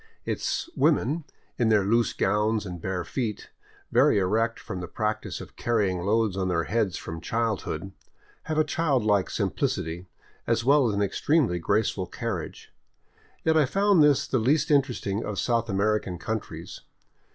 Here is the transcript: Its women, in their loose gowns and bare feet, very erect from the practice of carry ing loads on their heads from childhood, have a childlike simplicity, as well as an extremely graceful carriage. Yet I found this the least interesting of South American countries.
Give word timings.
Its 0.25 0.67
women, 0.75 1.25
in 1.59 1.69
their 1.69 1.83
loose 1.83 2.11
gowns 2.11 2.65
and 2.65 2.81
bare 2.81 3.03
feet, 3.03 3.51
very 3.91 4.17
erect 4.17 4.59
from 4.59 4.79
the 4.79 4.87
practice 4.87 5.39
of 5.39 5.55
carry 5.55 5.91
ing 5.91 5.99
loads 5.99 6.35
on 6.35 6.47
their 6.47 6.63
heads 6.63 6.97
from 6.97 7.21
childhood, 7.21 7.91
have 8.45 8.57
a 8.57 8.63
childlike 8.63 9.29
simplicity, 9.29 10.07
as 10.47 10.65
well 10.65 10.89
as 10.89 10.95
an 10.95 11.03
extremely 11.03 11.59
graceful 11.59 12.07
carriage. 12.07 12.73
Yet 13.45 13.55
I 13.55 13.67
found 13.67 14.01
this 14.01 14.25
the 14.25 14.39
least 14.39 14.71
interesting 14.71 15.23
of 15.23 15.37
South 15.37 15.69
American 15.69 16.17
countries. 16.17 16.81